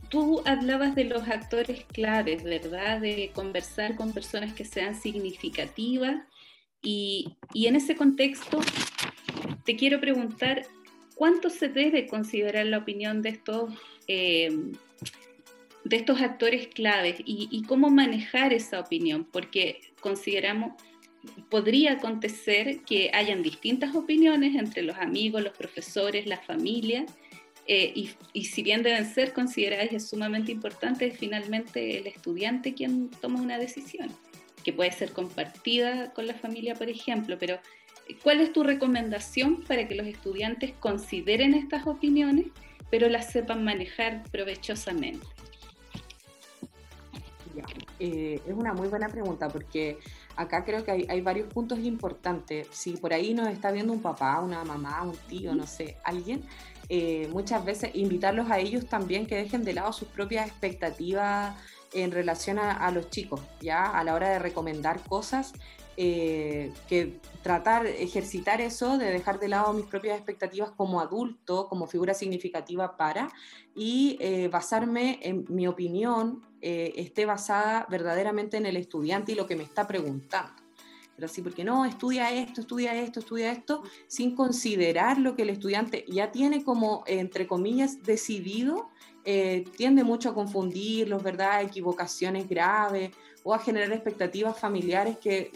[0.09, 3.01] Tú hablabas de los actores claves, ¿verdad?
[3.01, 6.17] De conversar con personas que sean significativas
[6.83, 8.59] y, y en ese contexto
[9.63, 10.63] te quiero preguntar,
[11.15, 13.73] ¿cuánto se debe considerar la opinión de estos
[14.07, 14.49] eh,
[15.83, 20.73] de estos actores claves y, cómo manejar esa opinión, porque consideramos
[21.49, 27.05] podría acontecer que hayan distintas opiniones entre los amigos, los profesores, la familia,
[27.65, 27.93] eh,
[28.33, 33.09] y, si bien deben ser consideradas y es sumamente importante, es finalmente el estudiante quien
[33.09, 34.09] toma una decisión,
[34.65, 37.59] que puede ser compartida con la familia, por ejemplo, pero
[38.21, 42.47] ¿cuál es tu recomendación para que los estudiantes consideren estas opiniones,
[42.89, 45.25] pero las sepan manejar provechosamente?
[47.99, 49.99] Eh, es una muy buena pregunta porque
[50.35, 52.67] acá creo que hay, varios puntos importantes.
[52.71, 56.43] Si por ahí nos está viendo un papá, una mamá, un tío, no sé, alguien,
[56.89, 61.55] eh, muchas veces invitarlos a ellos también que dejen de lado sus propias expectativas
[61.93, 65.53] en relación a, los chicos, ya a la hora de recomendar cosas,
[65.95, 71.85] eh, que tratar, ejercitar eso, de dejar de lado mis propias expectativas como adulto, como
[71.85, 73.29] figura significativa para,
[73.75, 74.17] y
[74.49, 79.63] basarme en mi opinión eh, esté basada verdaderamente en el estudiante y lo que me
[79.63, 80.53] está preguntando.
[81.13, 85.49] Pero sí, porque no, estudia esto, estudia esto, estudia esto, sin considerar lo que el
[85.49, 88.89] estudiante ya tiene como, entre comillas, decidido,
[89.25, 91.63] eh, tiende mucho a confundirlos, ¿verdad?
[91.63, 93.11] Equivocaciones graves
[93.43, 95.51] o a generar expectativas familiares que,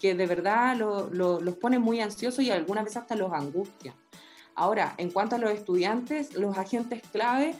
[0.00, 3.96] que de verdad los ponen muy ansiosos y algunas veces hasta los angustian.
[4.54, 7.56] Ahora, en cuanto a los estudiantes, los agentes clave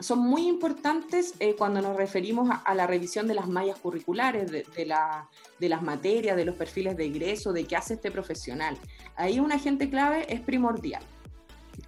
[0.00, 4.64] son muy importantes eh, cuando nos referimos a, la revisión de las mallas curriculares, de,
[4.74, 8.78] de, las materias, de los perfiles de ingreso, de qué hace este profesional.
[9.16, 11.02] Ahí un agente clave es primordial.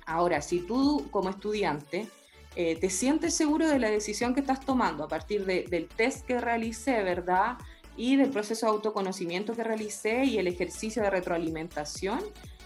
[0.06, 2.08] Ahora, si tú como estudiante
[2.54, 6.38] eh, te sientes seguro de la decisión que estás tomando a partir del test que
[6.38, 7.56] realicé, ¿verdad?
[7.96, 12.20] Y del proceso de autoconocimiento que realicé y el ejercicio de retroalimentación,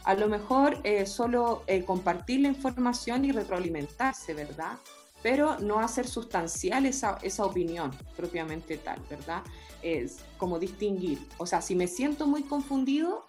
[0.05, 4.79] a lo mejor eh, solo compartir la información y retroalimentarse, ¿verdad?
[5.27, 9.43] Pero no hacer sustancial esa, esa opinión propiamente tal, ¿verdad?
[9.83, 11.19] Es como distinguir.
[11.39, 13.27] O sea, si me siento muy confundido,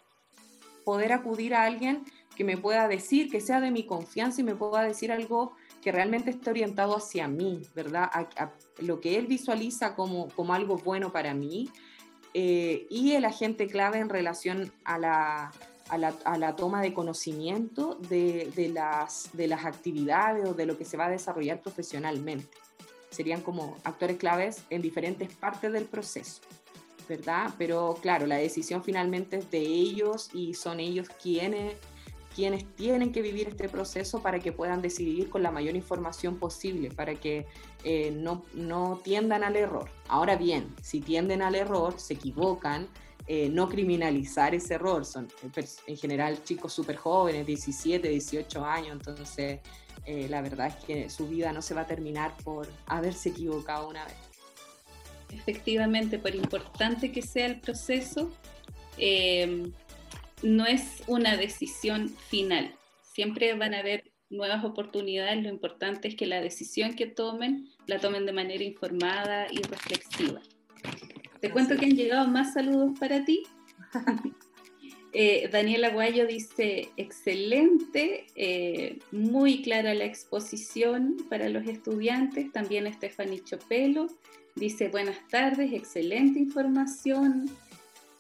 [0.85, 2.05] poder acudir a alguien
[2.35, 5.91] que me pueda decir, que sea de mi confianza y me pueda decir algo que
[5.91, 8.11] realmente esté orientado hacia mí, ¿verdad?
[8.13, 11.71] A, lo que él visualiza como, como algo bueno para mí.
[12.35, 15.51] Eh, y el agente clave en relación a la,
[15.89, 15.97] a
[16.37, 21.05] la, toma de conocimiento de, las, de las actividades o de lo que se va
[21.05, 22.57] a desarrollar profesionalmente.
[23.09, 26.41] Serían como actores claves en diferentes partes del proceso,
[27.07, 27.53] ¿verdad?
[27.57, 31.75] Pero claro, la decisión finalmente es de ellos y son ellos quienes,
[32.75, 37.15] tienen que vivir este proceso para que puedan decidir con la mayor información posible, para
[37.15, 37.47] que
[37.83, 39.89] eh, no tiendan al error.
[40.07, 42.89] Ahora bien, si tienden al error, se equivocan,
[43.29, 45.03] eh, no criminalizar ese error.
[45.03, 49.59] Son eh, en general chicos súper jóvenes, 17, 18 años, entonces
[50.05, 53.89] eh, la verdad es que su vida no se va a terminar por haberse equivocado
[53.89, 54.15] una vez.
[55.33, 58.31] Efectivamente, por importante que sea el proceso,
[60.41, 62.73] no es una decisión final.
[63.13, 65.43] Siempre van a haber nuevas oportunidades.
[65.43, 70.41] Lo importante es que la decisión que tomen la tomen de manera informada y reflexiva.
[71.41, 73.43] Te cuento que han llegado más saludos para ti.
[75.13, 82.51] eh, Daniela Guayo dice, excelente, eh, muy clara la exposición para los estudiantes.
[82.51, 84.07] También Stephanie Chopelo
[84.55, 87.49] dice, buenas tardes, excelente información.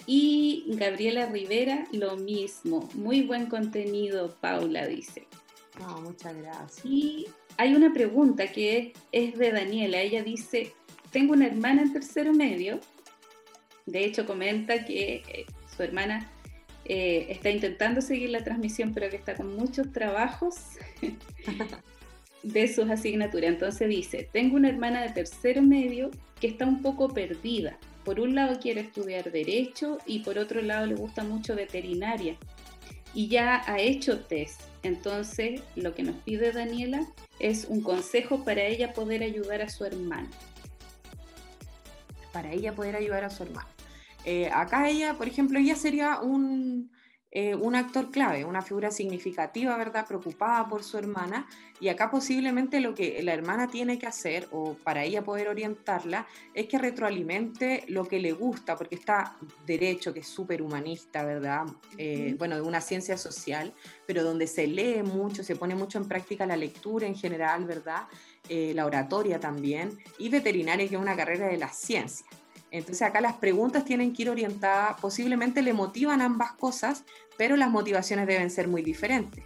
[0.05, 5.27] Y Gabriela Rivera, lo mismo, muy buen contenido, Paula dice.
[6.01, 6.85] muchas gracias.
[6.85, 7.27] Y
[7.57, 10.01] hay una pregunta que es de Daniela.
[10.01, 10.71] Ella dice,
[11.11, 12.79] tengo una hermana en tercero medio
[13.87, 15.45] de hecho, comenta que eh,
[15.75, 16.29] su hermana
[16.83, 20.55] eh, está intentando seguir la transmisión, pero que está con muchos trabajos
[22.43, 23.49] de sus asignaturas.
[23.49, 27.77] Entonces dice, tengo una hermana de tercero medio que está un poco perdida.
[28.03, 32.35] Por un lado quiere estudiar derecho y por otro lado le gusta mucho veterinaria.
[33.13, 34.63] Y ya ha hecho test.
[34.83, 37.07] Entonces lo que nos pide Daniela
[37.39, 40.29] es un consejo para ella poder ayudar a su hermana.
[42.33, 43.76] Para ella poder ayudar a su hermana.
[44.29, 46.91] Eh, acá ella, por ejemplo, ella sería un,
[47.31, 50.05] eh, un actor clave, una figura significativa, ¿verdad?
[50.05, 51.47] Preocupada por su hermana.
[51.79, 56.27] Y acá posiblemente lo que la hermana tiene que hacer, o para ella poder orientarla,
[56.53, 61.63] es que retroalimente lo que le gusta, porque está derecho, que es súper humanista, ¿verdad?
[61.97, 63.73] Eh, bueno, de una ciencia social,
[64.05, 68.07] pero donde se lee mucho, se pone mucho en práctica la lectura en general, ¿verdad?
[68.49, 72.25] la oratoria también, y veterinaria, que es una carrera de la ciencia.
[72.77, 77.03] Entonces acá las preguntas tienen que ir orientadas, posiblemente le motivan ambas cosas,
[77.37, 79.43] pero las motivaciones deben ser muy diferentes.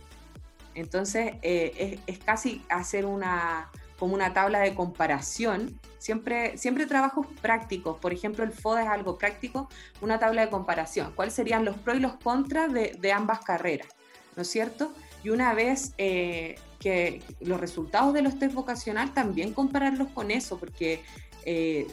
[0.74, 5.80] Entonces eh, es, casi hacer una, como una tabla de comparación.
[5.98, 9.70] Siempre, siempre trabajos prácticos, por ejemplo, el FODA es algo práctico,
[10.02, 11.14] una tabla de comparación.
[11.16, 13.88] ¿Cuáles serían los pros y los contras de, ambas carreras?
[14.36, 14.94] ¿No es cierto?
[15.24, 20.58] Y una vez eh, que los resultados de los test vocacional, también compararlos con eso,
[20.58, 21.04] porque
[21.46, 21.88] eh,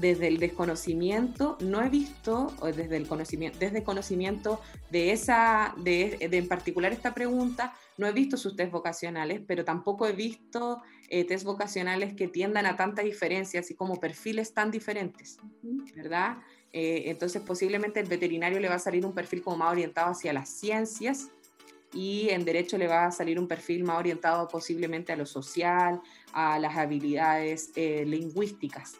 [0.00, 4.60] desde el desconocimiento, no he visto, o desde el conocimiento, desde conocimiento
[4.90, 10.06] de esa, de, en particular esta pregunta, no he visto sus test vocacionales, pero tampoco
[10.06, 15.38] he visto eh, test vocacionales que tiendan a tanta diferencia, así como perfiles tan diferentes,
[15.94, 16.38] ¿verdad?
[16.72, 20.32] Eh, entonces posiblemente el veterinario le va a salir un perfil como más orientado hacia
[20.32, 21.28] las ciencias
[21.92, 26.00] y en derecho le va a salir un perfil más orientado posiblemente a lo social,
[26.32, 28.94] a las habilidades eh, lingüísticas.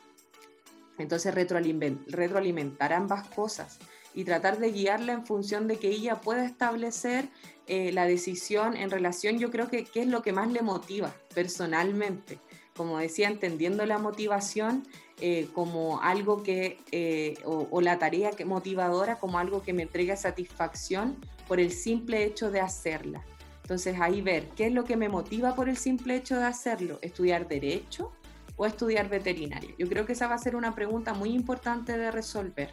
[1.00, 3.78] Entonces retroalimentar ambas cosas
[4.14, 7.28] y tratar de guiarla en función de que ella pueda establecer
[7.66, 11.14] eh, la decisión en relación, yo creo que qué es lo que más le motiva
[11.34, 12.38] personalmente.
[12.76, 14.84] Como decía, entendiendo la motivación
[15.20, 20.16] eh, como algo que, eh, o, la tarea que motivadora como algo que me entrega
[20.16, 23.24] satisfacción por el simple hecho de hacerla.
[23.62, 26.98] Entonces ahí ver qué es lo que me motiva por el simple hecho de hacerlo.
[27.02, 28.12] Estudiar derecho,
[28.60, 29.70] o estudiar veterinaria?
[29.78, 32.68] Yo creo que esa va a ser una pregunta muy importante de resolver.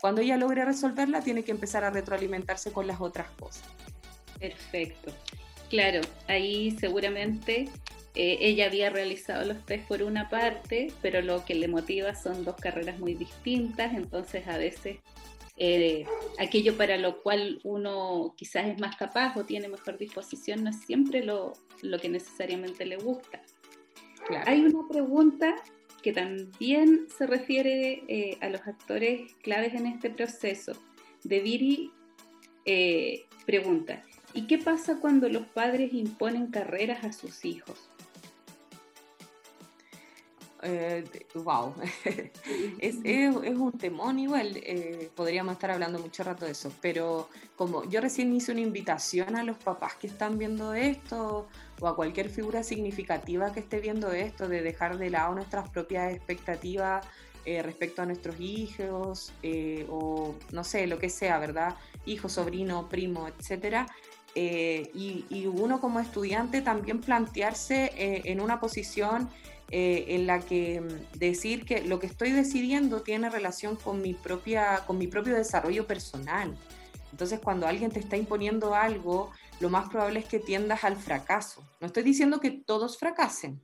[0.00, 3.68] Cuando ella logre resolverla, tiene que empezar a retroalimentarse con las otras cosas.
[4.40, 5.12] Perfecto.
[5.68, 7.68] Claro, ahí seguramente
[8.14, 12.46] eh, ella había realizado los test por una parte, pero lo que le motiva son
[12.46, 14.96] dos carreras muy distintas, entonces a veces
[15.58, 16.06] eh,
[16.38, 20.80] aquello para lo cual uno quizás es más capaz o tiene mejor disposición no es
[20.86, 23.42] siempre lo, lo que necesariamente le gusta.
[24.46, 25.54] Hay una pregunta
[26.02, 30.72] que también se refiere eh, a los actores claves en este proceso.
[31.24, 31.90] De Viri
[32.64, 34.02] eh, pregunta,
[34.34, 37.88] ¿y qué pasa cuando los padres imponen carreras a sus hijos?
[40.62, 41.72] Eh, wow,
[42.78, 47.88] es, es, un temón igual, eh, podríamos estar hablando mucho rato de eso, pero como
[47.88, 51.48] yo recién hice una invitación a los papás que están viendo esto
[51.80, 56.12] o a cualquier figura significativa que esté viendo esto, de dejar de lado nuestras propias
[56.14, 57.06] expectativas
[57.44, 59.32] eh, respecto a nuestros hijos
[59.88, 61.76] o no sé, lo que sea, ¿verdad?
[62.04, 63.86] Hijo, sobrino, primo, etcétera.
[64.34, 69.28] y, y, uno como estudiante también plantearse en una posición
[69.70, 74.14] eh, en la que mm, decir que lo que estoy decidiendo tiene relación con mi,
[74.14, 76.56] propia, con mi propio desarrollo personal.
[77.12, 81.62] Entonces, cuando alguien te está imponiendo algo, lo más probable es que tiendas al fracaso.
[81.80, 83.60] No estoy diciendo que todos fracasen,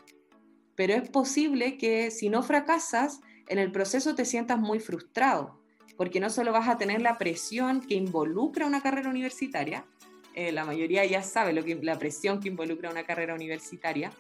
[0.75, 5.61] pero es posible que si no fracasas, en el proceso te sientas muy frustrado,
[5.97, 9.87] porque no solo vas a tener la presión que involucra una carrera universitaria,
[10.35, 14.11] eh, la mayoría ya sabe lo que, la presión que involucra una carrera universitaria,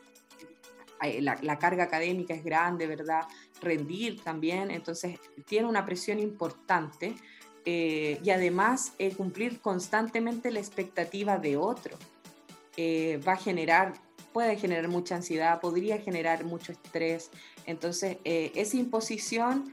[1.20, 3.22] la, carga académica es grande, ¿verdad?
[3.60, 7.14] Rendir también, entonces tiene una presión importante
[7.64, 11.96] eh, y además eh, cumplir constantemente la expectativa de otro
[12.76, 13.94] eh, va generar,
[14.32, 17.30] puede generar mucha ansiedad, podría generar mucho estrés,
[17.66, 19.72] entonces esa imposición,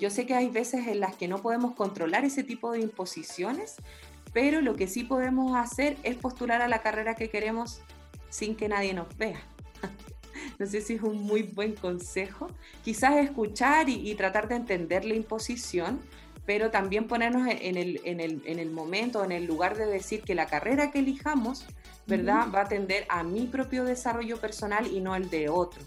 [0.00, 3.76] yo sé que hay veces en las que no podemos controlar ese tipo de imposiciones,
[4.34, 7.80] pero lo que sí podemos hacer es postular a la carrera que queremos
[8.28, 9.40] sin que nadie nos vea.
[10.58, 12.48] no sé si es un muy buen consejo.
[12.84, 16.00] Quizás escuchar y, tratar de entender la imposición,
[16.46, 20.22] pero también ponernos en el, en, el, en el, momento, en el lugar de decir
[20.22, 21.66] que la carrera que elijamos,
[22.06, 22.48] ¿verdad?
[22.52, 25.80] Va a atender a mi propio desarrollo personal y no el de otro.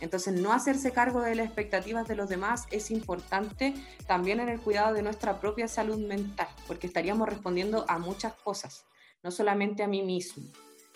[0.00, 3.74] Entonces, no hacerse cargo de las expectativas de los demás es importante
[4.08, 8.84] también en el cuidado de nuestra propia salud mental, porque estaríamos respondiendo a muchas cosas,
[9.22, 10.44] no solamente a mí mismo.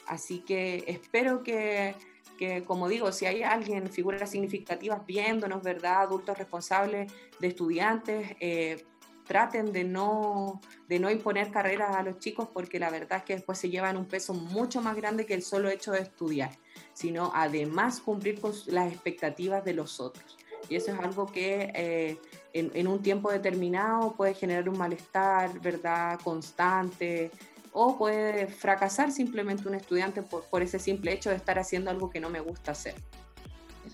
[0.08, 1.94] Así que espero que
[2.36, 6.02] que como digo, si hay alguien, figuras significativas viéndonos, ¿verdad?
[6.02, 8.84] Adultos responsables de estudiantes, eh,
[9.26, 13.34] traten de no, de no imponer carreras a los chicos porque la verdad es que
[13.34, 16.50] después se llevan un peso mucho más grande que el solo hecho de estudiar,
[16.92, 20.36] sino además cumplir con las expectativas de los otros.
[20.68, 22.18] Y eso es algo que eh,
[22.52, 26.18] en, un tiempo determinado puede generar un malestar, ¿verdad?
[26.24, 27.30] Constante,
[27.72, 32.20] o puede fracasar simplemente un estudiante por, ese simple hecho de estar haciendo algo que
[32.20, 32.94] no me gusta hacer.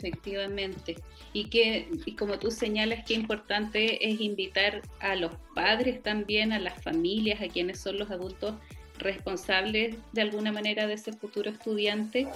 [0.03, 0.97] Efectivamente.
[1.33, 6.59] Y que, y como tú señalas, qué importante es invitar a los padres también, a
[6.59, 8.55] las familias, a quienes son los adultos
[8.99, 12.29] responsables de alguna manera de ese futuro estudiante,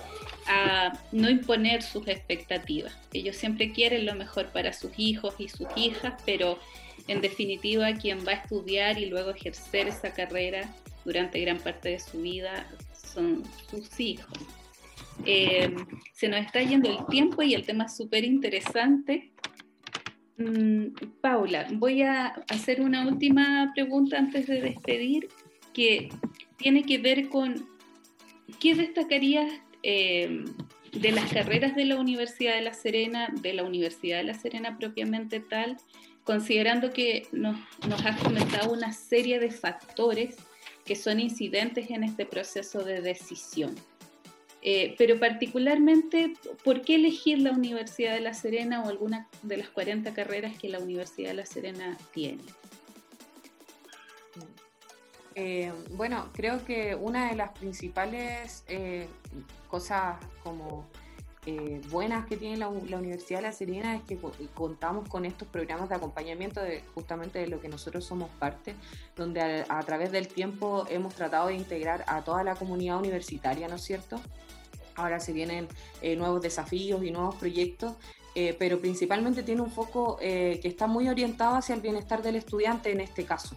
[0.47, 2.97] a no imponer sus expectativas.
[3.13, 6.59] Ellos siempre quieren lo mejor para sus hijos y sus hijas, pero
[7.09, 10.73] en definitiva quien va a estudiar y luego ejercer esa carrera
[11.05, 14.33] durante gran parte de su vida son sus hijos.
[15.25, 15.75] Eh,
[16.13, 19.33] se nos está yendo el tiempo y el tema es súper interesante.
[20.39, 20.89] Mm,
[21.21, 25.29] Paula, voy a hacer una última pregunta antes de despedir,
[25.73, 26.11] que
[26.57, 27.67] tiene que ver con
[28.61, 29.53] qué destacarías
[29.83, 30.45] eh,
[30.93, 34.79] de las carreras de la Universidad de La Serena, de la Universidad de La Serena
[34.79, 35.77] propiamente tal,
[36.25, 37.57] considerando que nos,
[37.89, 40.37] nos has comentado una serie de factores
[40.85, 43.75] que son incidentes en este proceso de decisión.
[44.69, 46.33] Eh, pero particularmente,
[46.65, 50.69] ¿por qué elegir la Universidad de La Serena o alguna de las 40 carreras que
[50.69, 52.43] la Universidad de La Serena tiene?
[55.37, 59.07] Eh, bueno, creo que una de las principales eh,
[59.71, 60.85] cosas como
[61.93, 64.19] buenas que tiene la, Universidad de La Serena es que
[64.53, 68.75] contamos con estos programas de acompañamiento de justamente de lo que nosotros somos parte,
[69.15, 73.69] donde a, a través del tiempo hemos tratado de integrar a toda la comunidad universitaria,
[73.69, 74.21] ¿no es cierto?
[74.97, 75.69] Ahora se vienen
[76.01, 77.95] eh, nuevos desafíos y nuevos proyectos,
[78.35, 82.37] eh, pero principalmente tiene un foco eh, que está muy orientado hacia el bienestar del
[82.37, 83.57] estudiante en este caso.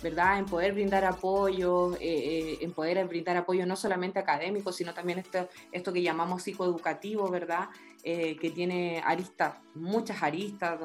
[0.00, 0.38] ¿verdad?
[0.38, 5.92] En poder brindar apoyo, en poder brindar apoyo no solamente académico, sino también esto, esto
[5.92, 7.68] que llamamos psicoeducativo, ¿verdad?
[8.02, 10.78] Que tiene aristas, muchas aristas,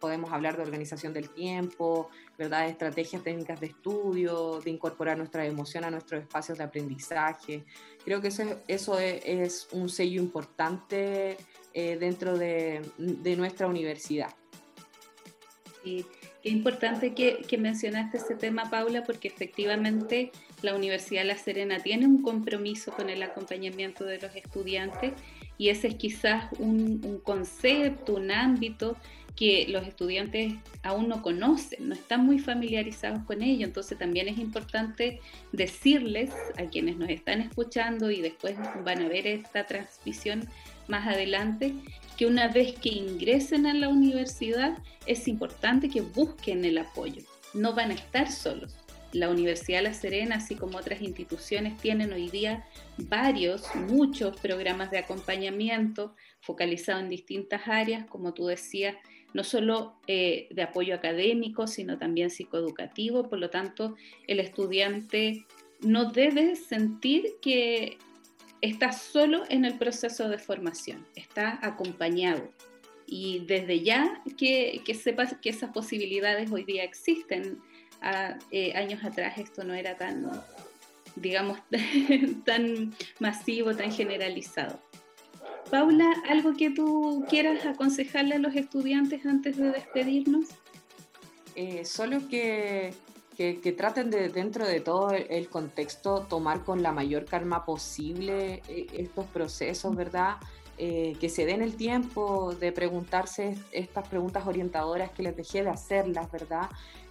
[0.00, 2.08] podemos hablar de organización del tiempo,
[2.38, 2.68] ¿verdad?
[2.68, 7.64] estrategias técnicas de estudio, de incorporar nuestra emoción a nuestros espacios de aprendizaje,
[8.04, 11.36] Creo que eso, eso es, un sello importante
[11.72, 14.34] eh, dentro de, nuestra universidad.
[15.84, 16.04] Y
[16.42, 20.32] qué importante que, que, mencionaste ese tema, Paula, porque efectivamente
[20.62, 25.12] la Universidad de La Serena tiene un compromiso con el acompañamiento de los estudiantes
[25.58, 28.96] y ese es quizás un, concepto, un ámbito
[29.36, 34.38] que los estudiantes aún no conocen, no están muy familiarizados con ello, entonces también es
[34.38, 35.20] importante
[35.52, 40.48] decirles a quienes nos están escuchando y después van a ver esta transmisión
[40.88, 41.74] más adelante,
[42.16, 44.76] que una vez que ingresen a la universidad
[45.06, 47.22] es importante que busquen el apoyo,
[47.54, 48.81] no van a estar solos.
[49.12, 54.98] La Universidad La Serena, así como otras instituciones, tienen hoy día varios, muchos programas de
[54.98, 58.96] acompañamiento focalizados en distintas áreas, como tú decías,
[59.34, 63.28] no solo eh, de apoyo académico, sino también psicoeducativo.
[63.28, 63.96] Por lo tanto,
[64.26, 65.46] el estudiante
[65.80, 67.98] no debe sentir que
[68.60, 72.50] está solo en el proceso de formación, está acompañado.
[73.06, 77.60] Y desde ya que, que sepas que esas posibilidades hoy día existen.
[78.02, 80.28] A, eh, años atrás esto no era tan,
[81.14, 81.58] digamos,
[82.44, 84.80] tan masivo, tan generalizado.
[85.70, 90.48] Paula, ¿algo que tú quieras aconsejarle a los estudiantes antes de despedirnos?
[91.54, 92.92] Eh, solo que,
[93.36, 98.86] que, traten de, dentro de todo el contexto, tomar con la mayor calma posible eh,
[98.92, 100.36] estos procesos, ¿verdad?
[100.78, 106.28] Que se den el tiempo de preguntarse estas preguntas orientadoras que les dejé de hacerlas,
[106.32, 106.68] ¿verdad?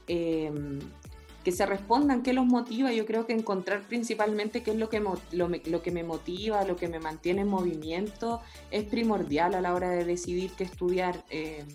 [0.07, 2.91] Que se respondan qué los motiva.
[2.91, 6.87] Yo creo que encontrar principalmente qué es lo que, lo, que me motiva, lo que
[6.87, 11.23] me mantiene en movimiento, es primordial a la hora de decidir qué estudiar.
[11.29, 11.65] Eh,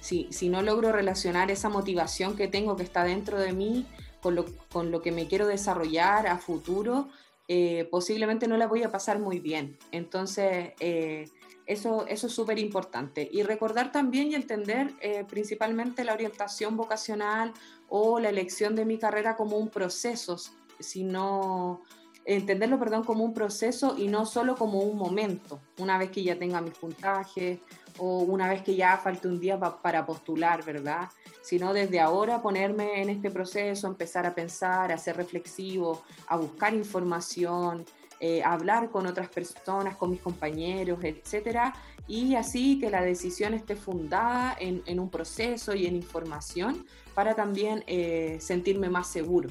[0.00, 3.86] si, si, no logro relacionar esa motivación que tengo que está dentro de mí
[4.22, 7.08] con lo, con lo que me quiero desarrollar a futuro,
[7.48, 9.78] eh, posiblemente no la voy a pasar muy bien.
[9.90, 11.28] Entonces, eh,
[11.68, 13.28] eso, eso es súper importante.
[13.30, 14.92] Y recordar también y entender
[15.28, 17.52] principalmente la orientación vocacional
[17.88, 20.36] o la elección de mi carrera como un proceso,
[20.80, 21.82] sino
[22.24, 26.38] entenderlo, perdón, como un proceso y no solo como un momento, una vez que ya
[26.38, 27.60] tenga mis puntajes
[27.96, 31.08] o una vez que ya falte un día para postular, ¿verdad?
[31.42, 36.74] Sino desde ahora ponerme en este proceso, empezar a pensar, a ser reflexivo, a buscar
[36.74, 37.86] información,
[38.20, 41.74] eh, hablar con otras personas, con mis compañeros, etcétera,
[42.06, 47.34] y así que la decisión esté fundada en, en un proceso y en información para
[47.34, 49.50] también eh, sentirme más seguro.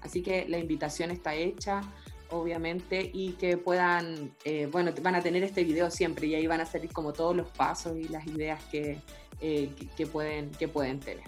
[0.00, 1.82] Así que la invitación está hecha,
[2.30, 6.60] obviamente, y que puedan, eh, bueno, van a tener este video siempre y ahí van
[6.60, 8.98] a salir como todos los pasos y las ideas que,
[9.40, 11.26] eh, que, pueden, que pueden tener.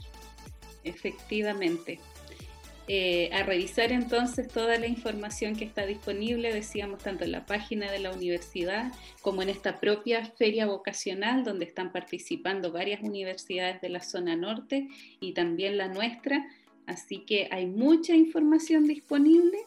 [0.84, 2.00] Efectivamente.
[2.88, 7.90] Eh, a revisar entonces toda la información que está disponible, decíamos, tanto en la página
[7.92, 13.88] de la universidad como en esta propia feria vocacional, donde están participando varias universidades de
[13.88, 14.88] la zona norte
[15.20, 16.44] y también la nuestra.
[16.86, 19.58] Así que hay mucha información disponible.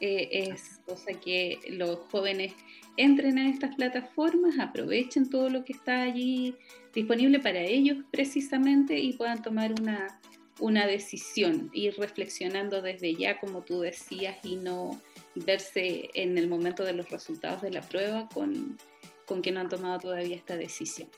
[0.00, 2.52] Eh, es cosa que los jóvenes
[2.98, 6.54] entren a estas plataformas, aprovechen todo lo que está allí
[6.94, 10.20] disponible para ellos precisamente y puedan tomar una
[10.58, 15.00] una decisión, ir reflexionando desde ya, como tú decías, y no,
[15.34, 18.78] verse en el momento de los resultados de la prueba con,
[19.26, 21.08] con que no han tomado todavía esta decisión.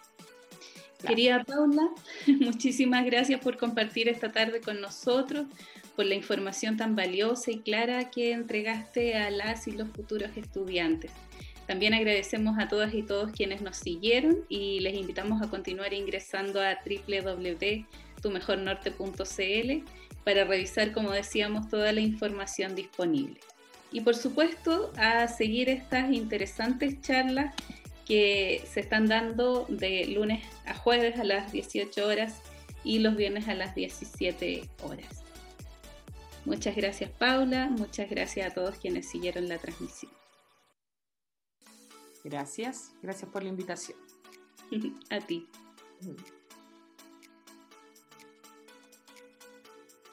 [1.07, 1.89] Querida Paula,
[2.27, 5.47] muchísimas gracias por compartir esta tarde con nosotros,
[5.97, 11.11] por la información tan valiosa y clara que entregaste a las y los futuros estudiantes.
[11.67, 16.61] También agradecemos a todas y todos quienes nos siguieron y les invitamos a continuar ingresando
[16.61, 16.81] a
[18.23, 19.91] www.tumejornorte.cl
[20.25, 23.41] para revisar, como decíamos, toda la información disponible.
[23.93, 27.55] Y por supuesto, a seguir estas interesantes charlas
[28.07, 32.43] que se están dando de lunes a jueves a las 18 horas
[32.85, 35.25] y los viernes a las 17 horas.
[36.45, 40.13] Muchas gracias Paula, muchas gracias a todos quienes siguieron la transmisión.
[42.25, 43.99] Gracias, gracias por la invitación.
[45.11, 45.49] a ti.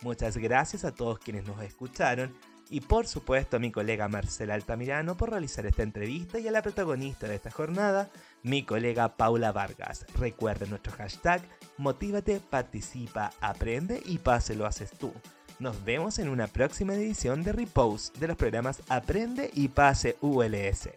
[0.01, 2.33] Muchas gracias a todos quienes nos escucharon
[2.69, 6.61] y por supuesto a mi colega Marcela Altamirano por realizar esta entrevista y a la
[6.61, 8.09] protagonista de esta jornada,
[8.43, 10.05] mi colega Paula Vargas.
[10.17, 11.41] Recuerda nuestro hashtag,
[11.77, 15.13] motívate, participa, aprende y pase lo haces tú.
[15.59, 20.89] Nos vemos en una próxima edición de Repose de los programas Aprende y Pase ULS.